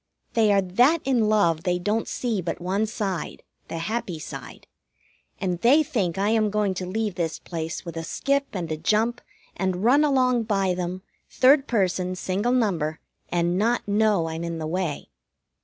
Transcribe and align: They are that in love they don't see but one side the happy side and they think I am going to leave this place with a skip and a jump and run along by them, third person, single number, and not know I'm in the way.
They 0.33 0.51
are 0.51 0.63
that 0.63 0.97
in 1.03 1.29
love 1.29 1.61
they 1.61 1.77
don't 1.77 2.07
see 2.07 2.41
but 2.41 2.59
one 2.59 2.87
side 2.87 3.43
the 3.67 3.77
happy 3.77 4.17
side 4.17 4.65
and 5.37 5.61
they 5.61 5.83
think 5.83 6.17
I 6.17 6.29
am 6.29 6.49
going 6.49 6.73
to 6.73 6.87
leave 6.87 7.13
this 7.13 7.37
place 7.37 7.85
with 7.85 7.95
a 7.95 8.03
skip 8.03 8.47
and 8.53 8.71
a 8.71 8.77
jump 8.77 9.21
and 9.55 9.83
run 9.83 10.03
along 10.03 10.45
by 10.45 10.73
them, 10.73 11.03
third 11.29 11.67
person, 11.67 12.15
single 12.15 12.51
number, 12.51 12.99
and 13.29 13.59
not 13.59 13.87
know 13.87 14.27
I'm 14.27 14.43
in 14.43 14.57
the 14.57 14.65
way. 14.65 15.09